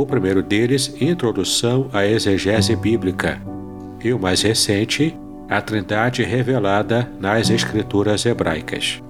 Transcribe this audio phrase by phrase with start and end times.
[0.00, 3.40] o primeiro deles, Introdução à Exegese Bíblica,
[4.04, 5.16] e o mais recente,
[5.48, 9.02] A Trindade Revelada nas Escrituras Hebraicas.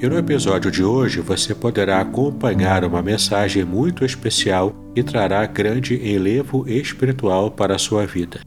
[0.00, 5.94] E no episódio de hoje você poderá acompanhar uma mensagem muito especial e trará grande
[5.96, 8.40] enlevo espiritual para a sua vida.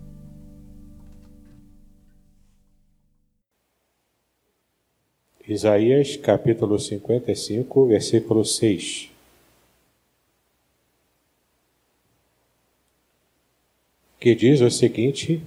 [5.48, 9.19] Isaías capítulo 55, versículo 6
[14.20, 15.42] que diz o seguinte: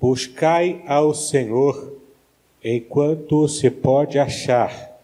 [0.00, 1.96] Buscai ao Senhor
[2.62, 4.96] enquanto se pode achar,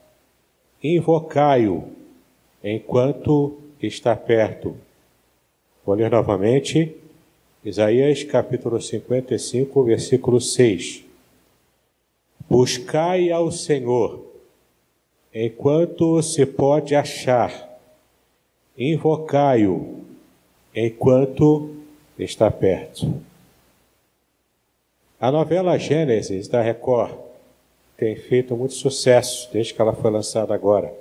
[0.82, 1.84] invocai-o
[2.62, 4.76] enquanto está perto.
[5.84, 6.96] Vou ler novamente,
[7.64, 11.04] Isaías capítulo 55, versículo 6.
[12.48, 14.24] Buscai ao Senhor
[15.34, 17.80] enquanto se pode achar,
[18.78, 20.03] invocai-o
[20.74, 21.70] enquanto
[22.18, 23.14] está perto.
[25.20, 27.14] A novela Gênesis da Record
[27.96, 30.92] tem feito muito sucesso desde que ela foi lançada agora.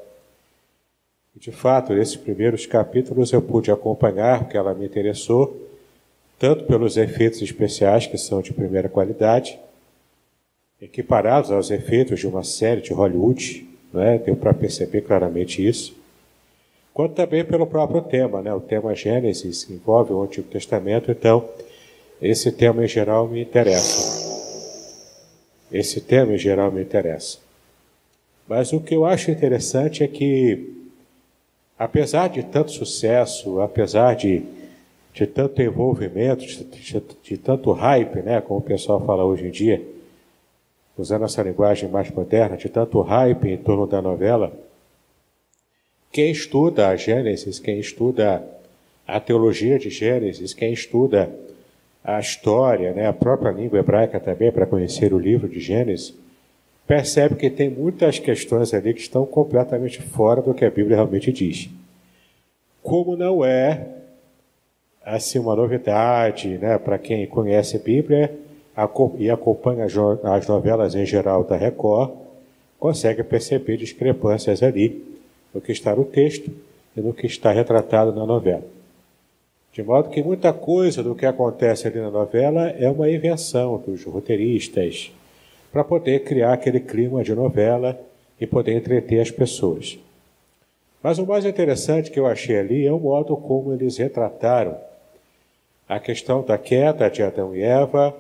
[1.36, 5.60] E, de fato, nesses primeiros capítulos eu pude acompanhar, porque ela me interessou,
[6.38, 9.60] tanto pelos efeitos especiais, que são de primeira qualidade,
[10.80, 14.20] equiparados aos efeitos de uma série de Hollywood, né?
[14.20, 16.03] deu para perceber claramente isso
[16.94, 18.54] quanto também pelo próprio tema, né?
[18.54, 21.50] O tema Gênesis envolve o Antigo Testamento, então
[22.22, 24.24] esse tema em geral me interessa.
[25.72, 27.40] Esse tema em geral me interessa.
[28.48, 30.72] Mas o que eu acho interessante é que,
[31.80, 34.44] apesar de tanto sucesso, apesar de,
[35.14, 39.52] de tanto envolvimento, de, de, de tanto hype, né, como o pessoal fala hoje em
[39.52, 39.82] dia,
[40.98, 44.54] usando essa linguagem mais moderna, de tanto hype em torno da novela,
[46.14, 48.44] quem estuda a Gênesis, quem estuda
[49.06, 51.34] a teologia de Gênesis, quem estuda
[52.04, 56.14] a história, né, a própria língua hebraica também, para conhecer o livro de Gênesis,
[56.86, 61.32] percebe que tem muitas questões ali que estão completamente fora do que a Bíblia realmente
[61.32, 61.68] diz.
[62.84, 63.88] Como não é
[65.04, 68.32] assim uma novidade, né, para quem conhece a Bíblia
[69.18, 72.12] e acompanha as novelas em geral da Record,
[72.78, 75.12] consegue perceber discrepâncias ali
[75.54, 76.52] no que está no texto
[76.96, 78.64] e no que está retratado na novela.
[79.72, 84.04] De modo que muita coisa do que acontece ali na novela é uma invenção dos
[84.04, 85.12] roteiristas
[85.72, 88.00] para poder criar aquele clima de novela
[88.40, 89.98] e poder entreter as pessoas.
[91.02, 94.78] Mas o mais interessante que eu achei ali é o modo como eles retrataram
[95.90, 98.16] a questão da queda de Adão e Eva,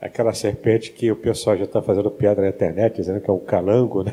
[0.00, 3.40] aquela serpente que o pessoal já está fazendo piada na internet, dizendo que é um
[3.40, 4.12] calango, né?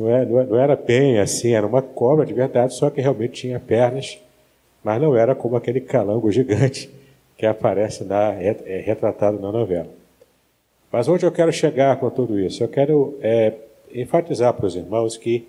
[0.00, 3.02] Não, é, não, é, não era bem assim, era uma cobra de verdade, só que
[3.02, 4.18] realmente tinha pernas,
[4.82, 6.90] mas não era como aquele calango gigante
[7.36, 9.90] que aparece na, é, é retratado na novela.
[10.90, 12.64] Mas onde eu quero chegar com tudo isso?
[12.64, 13.52] Eu quero é,
[13.92, 15.46] enfatizar para os irmãos que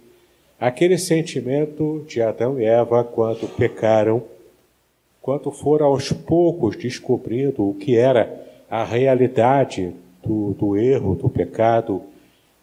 [0.59, 4.21] aquele sentimento de Adão e Eva quando pecaram,
[5.21, 8.29] quando foram aos poucos descobrindo o que era
[8.69, 12.03] a realidade do, do erro, do pecado,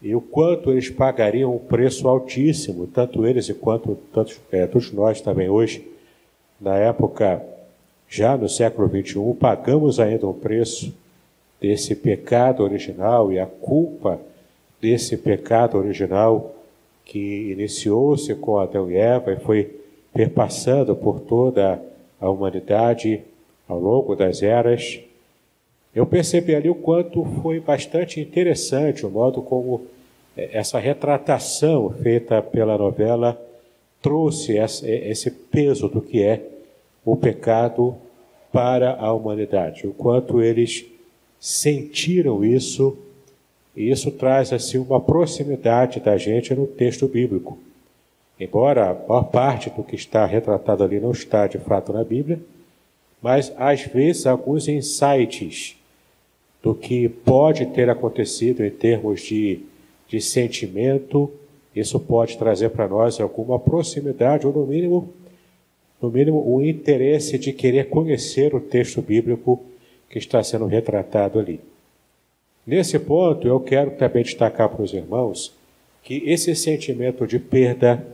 [0.00, 5.20] e o quanto eles pagariam um preço altíssimo, tanto eles quanto tantos, é, todos nós
[5.20, 5.86] também hoje,
[6.60, 7.42] na época,
[8.08, 10.94] já no século XXI, pagamos ainda um preço
[11.60, 14.20] desse pecado original e a culpa
[14.80, 16.54] desse pecado original
[17.04, 19.80] que iniciou-se com Adão e Eva e foi
[20.12, 21.82] perpassando por toda
[22.20, 23.22] a humanidade
[23.68, 25.00] ao longo das eras
[25.98, 29.82] eu percebi ali o quanto foi bastante interessante o modo como
[30.36, 33.36] é, essa retratação feita pela novela
[34.00, 36.40] trouxe esse peso do que é
[37.04, 37.96] o pecado
[38.52, 40.86] para a humanidade, o quanto eles
[41.40, 42.96] sentiram isso,
[43.74, 47.58] e isso traz assim uma proximidade da gente no texto bíblico.
[48.38, 52.38] Embora a maior parte do que está retratado ali não está de fato na Bíblia,
[53.20, 55.77] mas às vezes alguns insights
[56.62, 59.60] do que pode ter acontecido em termos de,
[60.08, 61.30] de sentimento,
[61.74, 65.12] isso pode trazer para nós alguma proximidade ou no mínimo,
[66.00, 69.64] no mínimo o interesse de querer conhecer o texto bíblico
[70.10, 71.60] que está sendo retratado ali.
[72.66, 75.54] Nesse ponto, eu quero também destacar para os irmãos
[76.02, 78.04] que esse sentimento de perda,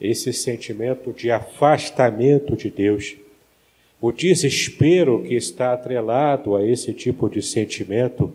[0.00, 3.16] esse sentimento de afastamento de Deus,
[4.00, 8.32] o desespero que está atrelado a esse tipo de sentimento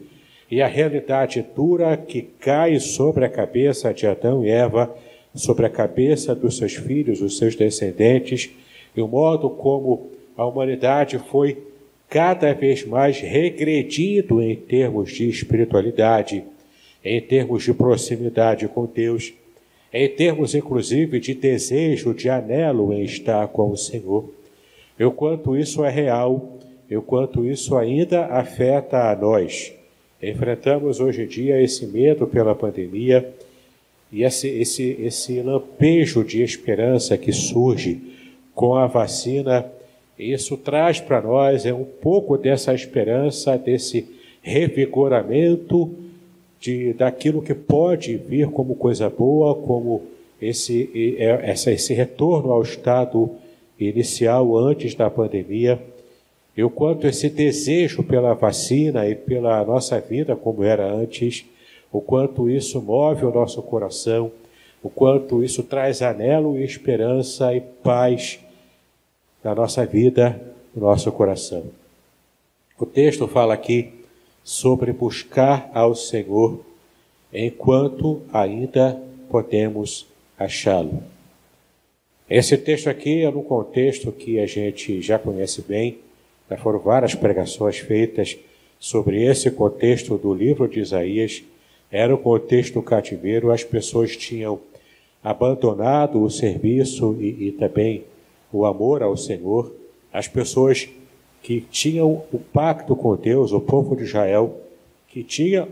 [0.51, 4.93] e a realidade dura que cai sobre a cabeça de Adão e Eva,
[5.33, 8.51] sobre a cabeça dos seus filhos, os seus descendentes,
[8.95, 11.57] e o modo como a humanidade foi
[12.09, 16.43] cada vez mais regredindo em termos de espiritualidade,
[17.03, 19.33] em termos de proximidade com Deus,
[19.91, 24.29] em termos inclusive de desejo, de anelo em estar com o Senhor.
[24.97, 26.59] Eu quanto isso é real,
[26.89, 29.73] eu quanto isso ainda afeta a nós.
[30.21, 33.33] Enfrentamos hoje em dia esse medo pela pandemia
[34.11, 38.01] e esse, esse, esse lampejo de esperança que surge
[38.53, 39.65] com a vacina
[40.17, 44.07] isso traz para nós é um pouco dessa esperança, desse
[44.41, 45.91] revigoramento
[46.59, 50.03] de daquilo que pode vir como coisa boa, como
[50.41, 53.31] esse, é, esse retorno ao estado
[53.79, 55.81] inicial antes da pandemia,
[56.55, 61.45] e o quanto esse desejo pela vacina e pela nossa vida como era antes,
[61.91, 64.31] o quanto isso move o nosso coração,
[64.81, 68.39] o quanto isso traz anelo e esperança e paz
[69.43, 70.39] na nossa vida,
[70.75, 71.63] no nosso coração.
[72.79, 73.93] O texto fala aqui
[74.43, 76.59] sobre buscar ao Senhor
[77.31, 80.05] enquanto ainda podemos
[80.37, 81.12] achá-lo.
[82.35, 85.99] Esse texto aqui é no contexto que a gente já conhece bem,
[86.49, 88.35] já foram várias pregações feitas
[88.79, 91.43] sobre esse contexto do livro de Isaías.
[91.91, 94.59] Era o contexto do cativeiro, as pessoas tinham
[95.23, 98.03] abandonado o serviço e, e também
[98.51, 99.71] o amor ao Senhor,
[100.11, 100.89] as pessoas
[101.43, 104.57] que tinham o pacto com Deus, o povo de Israel,
[105.07, 105.67] que tinha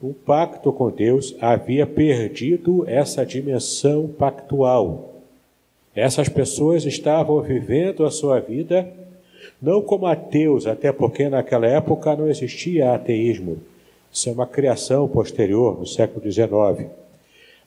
[0.00, 5.10] um pacto com Deus, havia perdido essa dimensão pactual.
[5.94, 8.86] Essas pessoas estavam vivendo a sua vida
[9.62, 13.58] não como ateus, até porque naquela época não existia ateísmo.
[14.12, 16.90] Isso é uma criação posterior, no século XIX.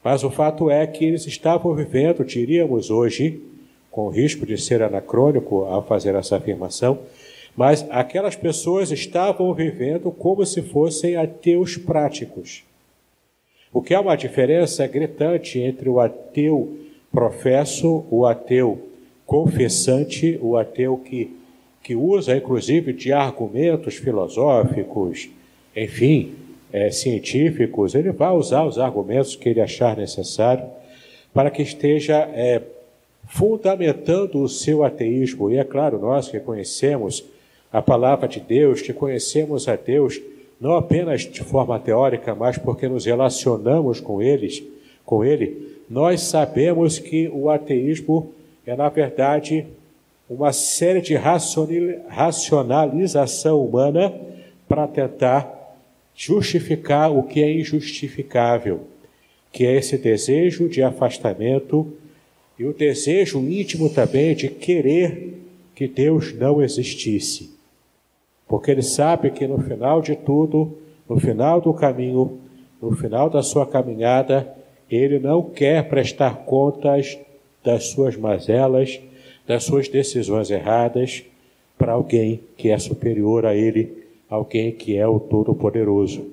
[0.04, 3.42] Mas o fato é que eles estavam vivendo, diríamos hoje,
[3.90, 7.00] com risco de ser anacrônico ao fazer essa afirmação,
[7.56, 12.64] mas aquelas pessoas estavam vivendo como se fossem ateus práticos.
[13.74, 16.78] O que é uma diferença gritante entre o ateu
[17.12, 18.88] professo, o ateu
[19.26, 21.36] confessante, o ateu que,
[21.84, 25.30] que usa inclusive de argumentos filosóficos,
[25.76, 26.36] enfim,
[26.72, 30.66] é, científicos, ele vai usar os argumentos que ele achar necessário
[31.34, 32.62] para que esteja é,
[33.28, 35.52] fundamentando o seu ateísmo.
[35.52, 37.24] E é claro, nós que conhecemos
[37.72, 40.20] a palavra de Deus, que conhecemos a Deus
[40.60, 44.64] não apenas de forma teórica, mas porque nos relacionamos com eles,
[45.06, 48.34] com ele, nós sabemos que o ateísmo
[48.66, 49.66] é na verdade
[50.30, 51.16] uma série de
[52.10, 54.14] racionalização humana
[54.68, 55.58] para tentar
[56.14, 58.82] justificar o que é injustificável,
[59.52, 61.94] que é esse desejo de afastamento
[62.60, 65.36] e o desejo íntimo também de querer
[65.74, 67.56] que Deus não existisse.
[68.48, 70.78] Porque ele sabe que no final de tudo,
[71.08, 72.40] no final do caminho,
[72.82, 74.57] no final da sua caminhada,
[74.90, 77.18] ele não quer prestar contas
[77.64, 79.00] das suas mazelas,
[79.46, 81.24] das suas decisões erradas
[81.78, 86.26] para alguém que é superior a ele, alguém que é o Todo-Poderoso.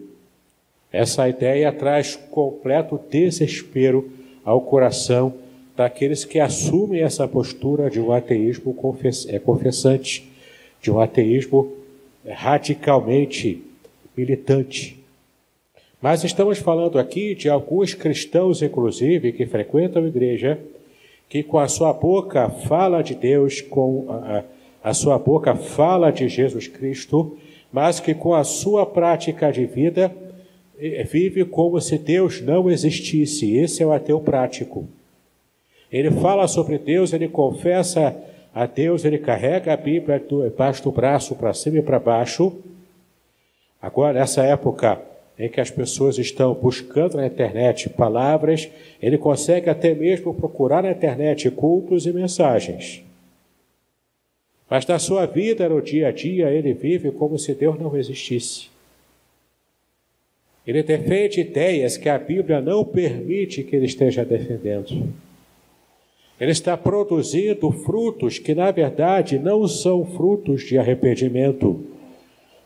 [0.90, 4.10] Essa ideia traz completo desespero
[4.44, 5.34] ao coração
[5.76, 8.76] daqueles que assumem essa postura de um ateísmo
[9.28, 10.30] é, confessante,
[10.80, 11.72] de um ateísmo
[12.28, 13.62] radicalmente
[14.16, 15.03] militante.
[16.04, 20.58] Mas estamos falando aqui de alguns cristãos, inclusive, que frequentam a igreja,
[21.30, 24.44] que com a sua boca fala de Deus, com a,
[24.90, 27.38] a sua boca fala de Jesus Cristo,
[27.72, 30.14] mas que com a sua prática de vida
[30.78, 33.56] eh, vive como se Deus não existisse.
[33.56, 34.86] Esse é o ateu prático.
[35.90, 38.14] Ele fala sobre Deus, ele confessa
[38.54, 42.52] a Deus, ele carrega a Bíblia debaixo do braço para cima e para baixo.
[43.80, 48.68] Agora, nessa época em que as pessoas estão buscando na internet palavras,
[49.02, 53.02] ele consegue até mesmo procurar na internet cultos e mensagens.
[54.70, 58.68] Mas na sua vida, no dia a dia, ele vive como se Deus não existisse.
[60.66, 65.12] Ele defende ideias que a Bíblia não permite que ele esteja defendendo.
[66.40, 71.84] Ele está produzindo frutos que, na verdade, não são frutos de arrependimento,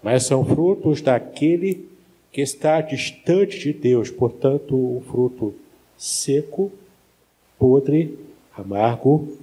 [0.02, 1.87] mas são frutos daquele
[2.32, 5.54] que está distante de Deus, portanto, um fruto
[5.96, 6.70] seco,
[7.58, 8.18] podre,
[8.56, 9.36] amargo,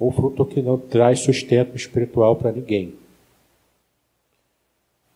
[0.00, 2.94] um fruto que não traz sustento espiritual para ninguém.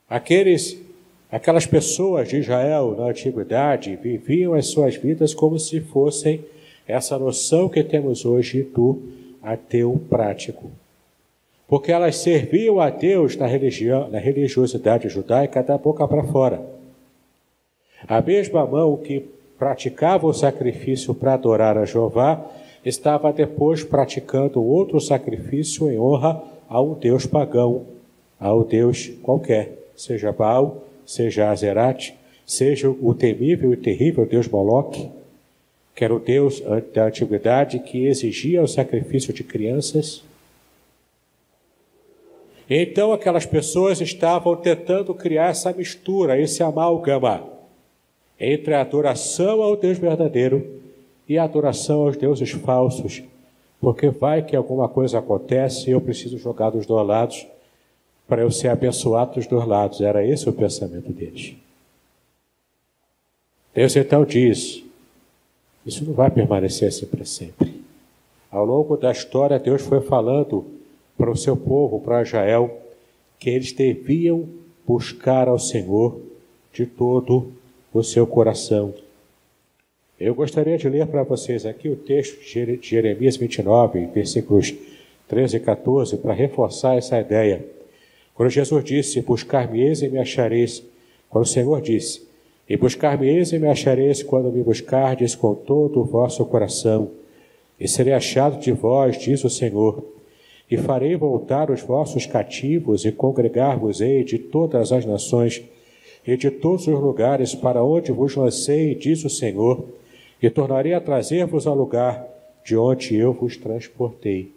[0.08, 0.78] Aqueles
[1.32, 6.44] Aquelas pessoas de Israel na antiguidade viviam as suas vidas como se fossem
[6.86, 9.00] essa noção que temos hoje do
[9.42, 10.70] ateu prático.
[11.72, 16.60] Porque elas serviam a Deus na, religião, na religiosidade judaica da boca para fora.
[18.06, 19.24] A mesma mão que
[19.58, 22.44] praticava o sacrifício para adorar a Jeová
[22.84, 27.86] estava depois praticando outro sacrifício em honra a um Deus pagão,
[28.38, 32.14] a um Deus qualquer, seja Baal seja Azerate,
[32.44, 35.08] seja o temível e terrível Deus Moloque,
[35.96, 36.62] que era o Deus
[36.92, 40.22] da antiguidade que exigia o sacrifício de crianças.
[42.68, 47.50] Então aquelas pessoas estavam tentando criar essa mistura, esse amálgama
[48.38, 50.80] entre a adoração ao Deus verdadeiro
[51.28, 53.22] e a adoração aos deuses falsos,
[53.80, 57.46] porque vai que alguma coisa acontece e eu preciso jogar dos dois lados
[58.26, 60.00] para eu ser abençoado dos dois lados.
[60.00, 61.54] Era esse o pensamento deles.
[63.74, 64.82] Deus então diz:
[65.86, 67.82] isso não vai permanecer assim para sempre.
[68.50, 70.64] Ao longo da história, Deus foi falando
[71.22, 72.80] para o seu povo, para Israel,
[73.38, 74.48] que eles deviam
[74.84, 76.20] buscar ao Senhor
[76.72, 77.52] de todo
[77.94, 78.92] o seu coração.
[80.18, 84.74] Eu gostaria de ler para vocês aqui o texto de Jeremias 29, versículos
[85.28, 87.64] 13 e 14, para reforçar essa ideia.
[88.34, 90.82] Quando Jesus disse: Buscar-me-eis e me achareis.
[91.30, 92.26] Quando o Senhor disse:
[92.68, 97.12] E buscar-me-eis e me achareis quando me buscardes com todo o vosso coração.
[97.78, 100.11] E serei achado de vós, diz o Senhor.
[100.72, 105.62] E farei voltar os vossos cativos e congregar-vos-ei de todas as nações
[106.26, 109.84] e de todos os lugares para onde vos lancei, diz o Senhor,
[110.42, 112.26] e tornarei a trazer-vos ao lugar
[112.64, 114.50] de onde eu vos transportei.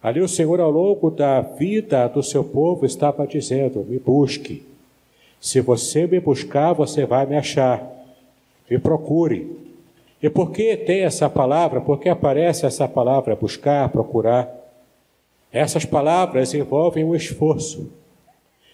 [0.00, 4.62] Ali o Senhor, ao longo da vida do seu povo, estava dizendo: Me busque.
[5.40, 7.84] Se você me buscar, você vai me achar.
[8.70, 9.61] Me procure.
[10.22, 11.80] E por que tem essa palavra?
[11.80, 14.48] Por que aparece essa palavra buscar, procurar?
[15.52, 17.92] Essas palavras envolvem um esforço.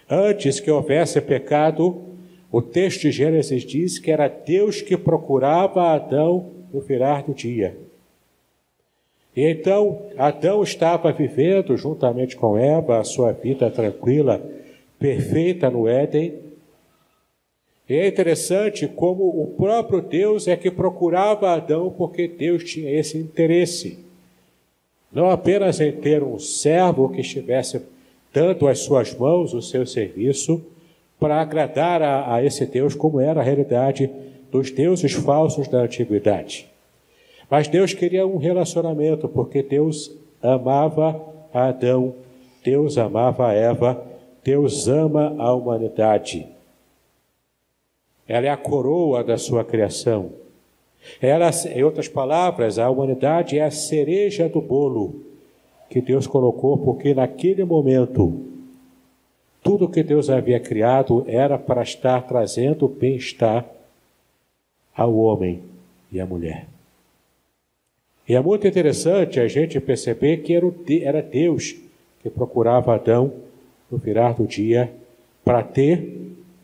[0.09, 2.05] Antes que houvesse pecado,
[2.52, 7.76] o texto de Gênesis diz que era Deus que procurava Adão no virar do dia.
[9.35, 14.43] E então Adão estava vivendo juntamente com Eva a sua vida tranquila,
[14.99, 16.48] perfeita no Éden.
[17.88, 23.16] E é interessante como o próprio Deus é que procurava Adão, porque Deus tinha esse
[23.16, 23.99] interesse.
[25.11, 27.80] Não apenas em ter um servo que estivesse
[28.33, 30.62] dando às suas mãos o seu serviço
[31.18, 34.11] para agradar a, a esse Deus, como era a realidade
[34.50, 36.68] dos deuses falsos da antiguidade.
[37.50, 41.21] Mas Deus queria um relacionamento, porque Deus amava
[41.52, 42.14] Adão,
[42.62, 44.04] Deus amava Eva,
[44.45, 46.47] Deus ama a humanidade.
[48.29, 50.31] Ela é a coroa da sua criação.
[51.21, 55.23] Ela, em outras palavras, a humanidade é a cereja do bolo
[55.89, 58.45] que Deus colocou, porque naquele momento,
[59.63, 63.65] tudo que Deus havia criado era para estar trazendo bem-estar
[64.95, 65.63] ao homem
[66.13, 66.67] e à mulher.
[68.29, 70.53] E é muito interessante a gente perceber que
[71.03, 71.75] era Deus
[72.23, 73.33] que procurava Adão
[73.91, 74.93] no virar do dia
[75.43, 76.19] para ter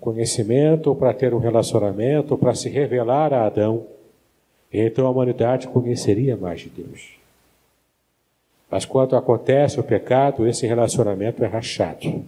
[0.05, 3.87] conhecimento, para ter um relacionamento, para se revelar a Adão.
[4.71, 7.15] Então a humanidade conheceria mais de Deus.
[8.71, 12.23] Mas quando acontece o pecado, esse relacionamento é rachado.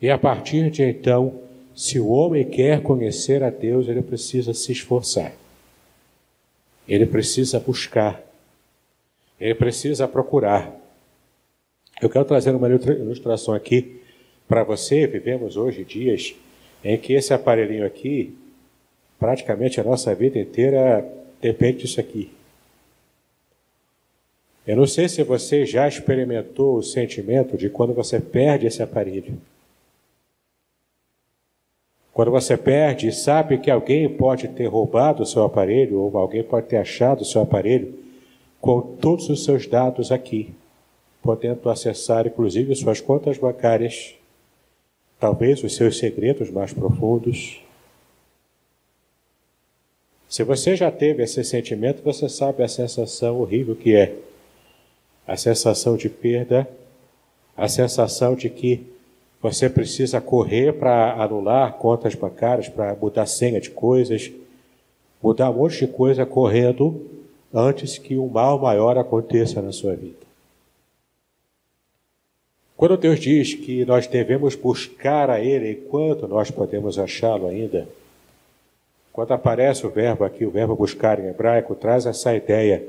[0.00, 1.40] E a partir de então,
[1.76, 5.32] se o homem quer conhecer a Deus, ele precisa se esforçar.
[6.88, 8.20] Ele precisa buscar.
[9.38, 10.74] Ele precisa procurar.
[12.00, 14.02] Eu quero trazer uma ilustração aqui
[14.48, 15.06] para você.
[15.06, 16.34] Vivemos hoje dias
[16.84, 18.34] em que esse aparelhinho aqui,
[19.18, 21.06] praticamente a nossa vida inteira
[21.40, 22.30] depende disso aqui.
[24.66, 29.36] Eu não sei se você já experimentou o sentimento de quando você perde esse aparelho.
[32.12, 36.44] Quando você perde e sabe que alguém pode ter roubado o seu aparelho ou alguém
[36.44, 37.98] pode ter achado o seu aparelho
[38.60, 40.54] com todos os seus dados aqui,
[41.22, 44.14] podendo acessar inclusive suas contas bancárias,
[45.22, 47.60] talvez os seus segredos mais profundos.
[50.28, 54.16] Se você já teve esse sentimento, você sabe a sensação horrível que é.
[55.24, 56.68] A sensação de perda,
[57.56, 58.84] a sensação de que
[59.40, 64.28] você precisa correr para anular contas bancárias, para mudar senha de coisas,
[65.22, 67.00] mudar um monte de coisa correndo
[67.54, 70.31] antes que um mal maior aconteça na sua vida.
[72.82, 77.88] Quando Deus diz que nós devemos buscar a Ele enquanto nós podemos achá-lo ainda,
[79.12, 82.84] quando aparece o verbo aqui, o verbo buscar em hebraico, traz essa ideia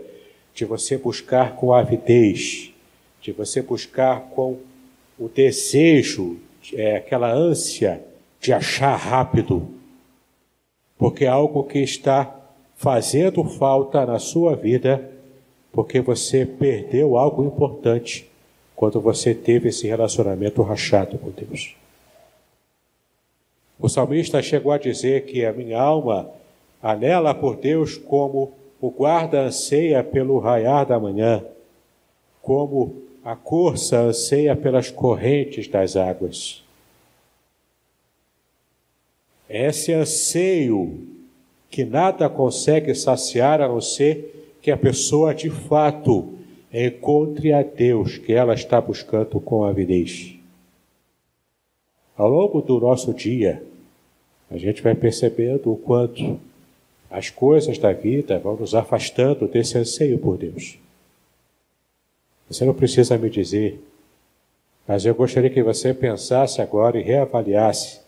[0.52, 2.74] de você buscar com avidez,
[3.22, 4.58] de você buscar com
[5.20, 6.40] o desejo,
[6.74, 8.02] é, aquela ânsia
[8.42, 9.68] de achar rápido,
[10.98, 12.36] porque é algo que está
[12.76, 15.08] fazendo falta na sua vida,
[15.72, 18.33] porque você perdeu algo importante
[18.76, 21.76] quando você teve esse relacionamento rachado com Deus.
[23.80, 26.30] O salmista chegou a dizer que a minha alma
[26.82, 31.44] anela por Deus como o guarda anseia pelo raiar da manhã,
[32.42, 36.62] como a corça anseia pelas correntes das águas.
[39.50, 41.08] Esse anseio
[41.70, 46.34] que nada consegue saciar a não ser que a pessoa de fato
[46.74, 50.36] encontre a Deus que ela está buscando com avidez.
[52.18, 53.64] Ao longo do nosso dia,
[54.50, 56.40] a gente vai percebendo o quanto
[57.10, 60.80] as coisas da vida vão nos afastando desse anseio por Deus.
[62.50, 63.80] Você não precisa me dizer,
[64.88, 68.02] mas eu gostaria que você pensasse agora e reavaliasse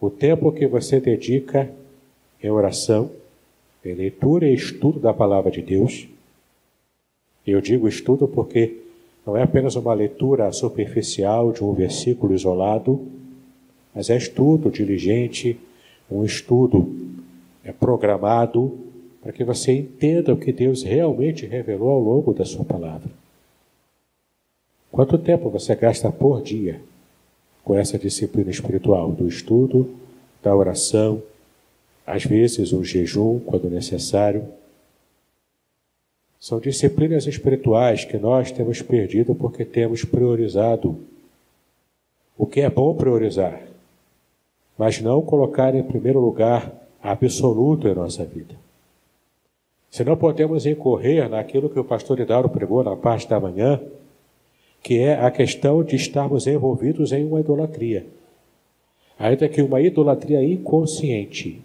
[0.00, 1.70] o tempo que você dedica
[2.42, 3.10] em oração,
[3.84, 6.08] em leitura e estudo da palavra de Deus.
[7.50, 8.76] Eu digo estudo porque
[9.26, 13.06] não é apenas uma leitura superficial de um versículo isolado,
[13.94, 15.58] mas é estudo diligente,
[16.10, 16.94] um estudo
[17.64, 18.78] é programado
[19.22, 23.10] para que você entenda o que Deus realmente revelou ao longo da sua palavra.
[24.92, 26.80] Quanto tempo você gasta por dia
[27.64, 29.94] com essa disciplina espiritual do estudo,
[30.42, 31.22] da oração,
[32.06, 34.44] às vezes o jejum, quando necessário?
[36.40, 40.96] São disciplinas espirituais que nós temos perdido porque temos priorizado
[42.36, 43.60] o que é bom priorizar,
[44.78, 46.72] mas não colocar em primeiro lugar
[47.02, 48.54] absoluto em nossa vida.
[49.90, 53.80] Se não podemos incorrer naquilo que o pastor Hidauro pregou na parte da manhã,
[54.82, 58.06] que é a questão de estarmos envolvidos em uma idolatria.
[59.18, 61.60] Ainda que uma idolatria inconsciente.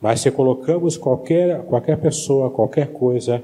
[0.00, 3.42] Mas se colocamos qualquer, qualquer pessoa, qualquer coisa,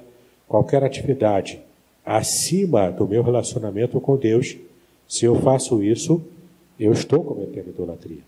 [0.49, 1.61] qualquer atividade
[2.05, 4.57] acima do meu relacionamento com Deus,
[5.09, 6.23] se eu faço isso,
[6.79, 8.23] eu estou cometendo idolatria.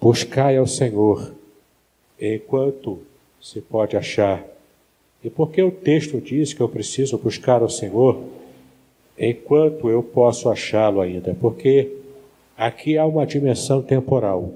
[0.00, 1.32] Buscai ao Senhor
[2.18, 3.00] enquanto
[3.40, 4.44] se pode achar
[5.26, 8.16] e porque o texto diz que eu preciso buscar o Senhor
[9.18, 11.34] enquanto eu posso achá-lo ainda?
[11.40, 11.96] Porque
[12.56, 14.52] aqui há uma dimensão temporal.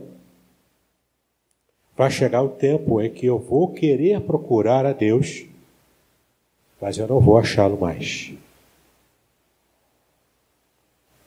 [2.01, 5.45] Vai chegar o tempo em que eu vou querer procurar a Deus,
[6.81, 8.33] mas eu não vou achá-lo mais.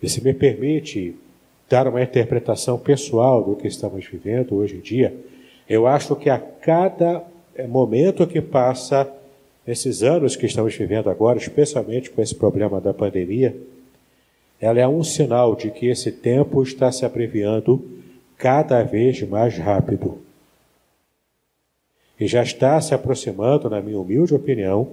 [0.02, 1.16] E se me permite
[1.70, 5.16] dar uma interpretação pessoal do que estamos vivendo hoje em dia,
[5.70, 7.24] eu acho que a cada
[7.70, 9.08] momento que passa,
[9.68, 13.56] Nesses anos que estamos vivendo agora, especialmente com esse problema da pandemia,
[14.60, 17.80] ela é um sinal de que esse tempo está se abreviando
[18.40, 20.33] cada vez mais rápido.
[22.24, 24.88] E já está se aproximando, na minha humilde opinião,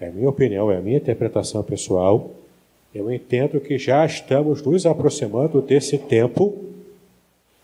[0.00, 2.30] é a minha opinião, é a minha interpretação pessoal,
[2.94, 6.56] eu entendo que já estamos nos aproximando desse tempo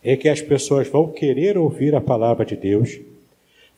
[0.05, 3.01] em que as pessoas vão querer ouvir a palavra de Deus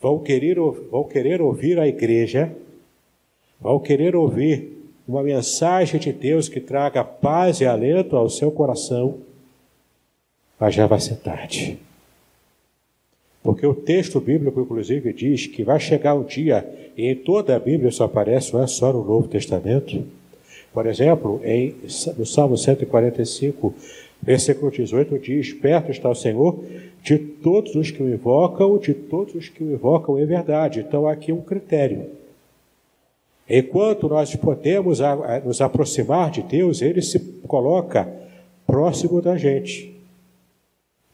[0.01, 0.57] vão querer,
[0.91, 2.51] vão querer ouvir a igreja,
[3.61, 4.77] vão querer ouvir
[5.07, 9.19] uma mensagem de Deus que traga paz e alento ao seu coração,
[10.59, 11.79] mas já vai ser tarde.
[13.43, 17.59] Porque o texto bíblico, inclusive, diz que vai chegar um dia, e em toda a
[17.59, 20.05] Bíblia isso aparece, não é só no Novo Testamento.
[20.73, 21.75] Por exemplo, em,
[22.17, 23.75] no Salmo 145,
[24.23, 26.63] versículo 18, diz: Perto está o Senhor
[27.03, 30.81] de todos os que o invocam, de todos os que o invocam em verdade.
[30.81, 32.11] Então, aqui um critério.
[33.49, 35.01] Enquanto nós podemos
[35.45, 38.09] nos aproximar de Deus, ele se coloca
[38.65, 40.00] próximo da gente.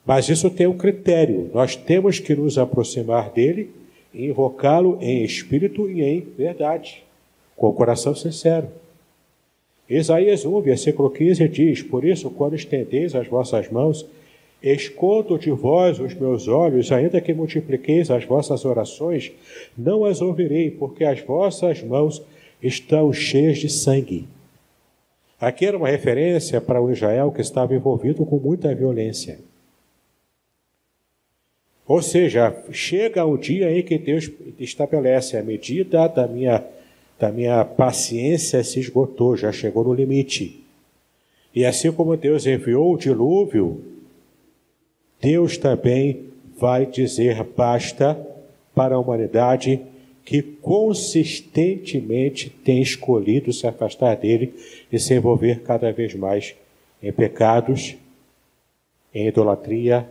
[0.06, 1.50] Mas isso tem um critério.
[1.52, 3.70] Nós temos que nos aproximar dele
[4.14, 7.02] e invocá-lo em espírito e em verdade,
[7.56, 8.68] com o coração sincero.
[9.90, 14.06] Isaías 1, versículo 15 diz: Por isso, quando estendeis as vossas mãos,
[14.62, 19.32] escondo de vós os meus olhos, ainda que multipliqueis as vossas orações,
[19.76, 22.22] não as ouvirei, porque as vossas mãos
[22.62, 24.26] estão cheias de sangue.
[25.40, 29.38] Aqui era uma referência para o Israel que estava envolvido com muita violência.
[31.86, 36.64] Ou seja, chega o dia em que Deus estabelece a medida da minha,
[37.18, 40.64] da minha paciência se esgotou, já chegou no limite.
[41.54, 43.84] E assim como Deus enviou o dilúvio,
[45.20, 46.24] Deus também
[46.58, 48.18] vai dizer basta
[48.74, 49.80] para a humanidade
[50.24, 54.52] que consistentemente tem escolhido se afastar dele
[54.90, 56.56] e se envolver cada vez mais
[57.00, 57.94] em pecados,
[59.14, 60.08] em idolatria,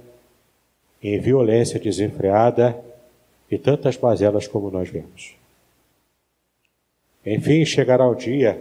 [1.13, 2.75] em violência desenfreada
[3.49, 5.35] e tantas mazelas como nós vemos.
[7.23, 8.59] Enfim, chegará o dia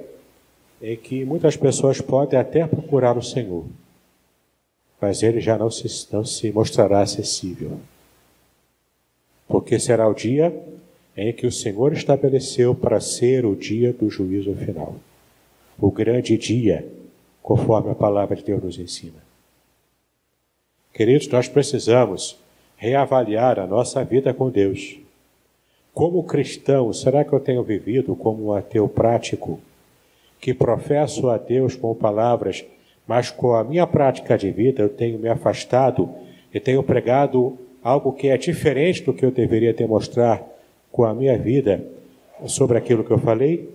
[0.82, 3.64] em que muitas pessoas podem até procurar o Senhor,
[5.00, 7.80] mas ele já não se, não se mostrará acessível.
[9.48, 10.54] Porque será o dia
[11.16, 14.96] em que o Senhor estabeleceu para ser o dia do juízo final.
[15.78, 16.86] O grande dia,
[17.42, 19.23] conforme a palavra de Deus nos ensina.
[20.94, 22.38] Queridos, nós precisamos
[22.76, 24.96] reavaliar a nossa vida com Deus.
[25.92, 29.58] Como cristão, será que eu tenho vivido como um ateu prático,
[30.40, 32.64] que professo a Deus com palavras,
[33.08, 36.08] mas com a minha prática de vida eu tenho me afastado
[36.52, 40.44] e tenho pregado algo que é diferente do que eu deveria demonstrar
[40.92, 41.84] com a minha vida
[42.46, 43.68] sobre aquilo que eu falei?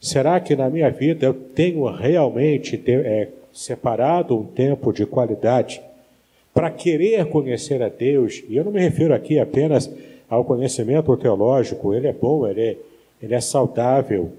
[0.00, 5.82] Será que na minha vida eu tenho realmente é, separado um tempo de qualidade
[6.54, 9.90] para querer conhecer a Deus, e eu não me refiro aqui apenas
[10.30, 12.76] ao conhecimento teológico, ele é bom, ele é,
[13.20, 14.30] ele é saudável,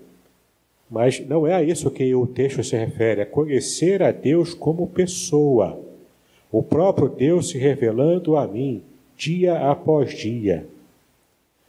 [0.89, 4.88] mas não é a isso que o texto se refere, é conhecer a Deus como
[4.88, 5.77] pessoa,
[6.49, 8.82] o próprio Deus se revelando a mim
[9.17, 10.65] dia após dia.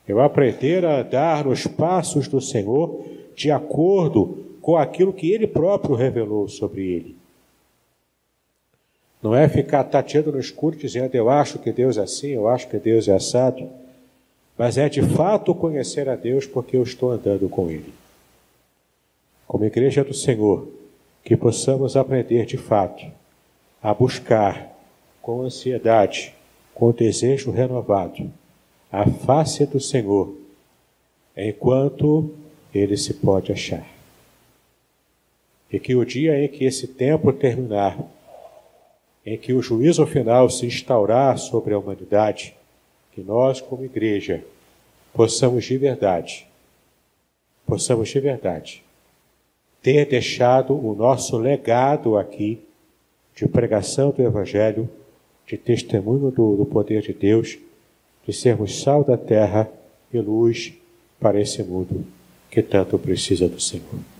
[0.06, 5.96] Eu aprender a andar nos passos do Senhor de acordo com aquilo que Ele próprio
[5.96, 7.19] revelou sobre Ele.
[9.22, 12.68] Não é ficar tateando no escuro dizendo eu acho que Deus é assim, eu acho
[12.68, 13.68] que Deus é assado,
[14.56, 17.92] mas é de fato conhecer a Deus porque eu estou andando com Ele.
[19.46, 20.68] Como igreja do Senhor,
[21.24, 23.04] que possamos aprender de fato
[23.82, 24.70] a buscar
[25.20, 26.34] com ansiedade,
[26.74, 28.30] com desejo renovado,
[28.90, 30.34] a face do Senhor,
[31.36, 32.34] enquanto
[32.74, 33.86] Ele se pode achar.
[35.72, 37.98] E que o dia em que esse tempo terminar,
[39.24, 42.54] em que o juízo final se instaurar sobre a humanidade,
[43.12, 44.42] que nós, como igreja,
[45.12, 46.46] possamos de verdade,
[47.66, 48.82] possamos de verdade,
[49.82, 52.60] ter deixado o nosso legado aqui
[53.34, 54.88] de pregação do Evangelho,
[55.46, 57.58] de testemunho do, do poder de Deus,
[58.26, 59.68] de sermos sal da terra
[60.12, 60.72] e luz
[61.18, 62.04] para esse mundo
[62.50, 64.19] que tanto precisa do Senhor.